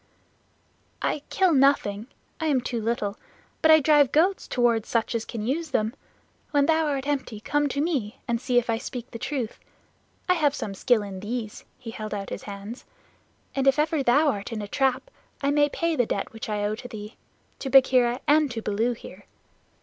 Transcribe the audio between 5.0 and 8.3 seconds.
as can use them. When thou art empty come to me